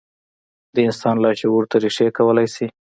[0.75, 2.67] د انسان لاشعور ته رېښې کولای شي.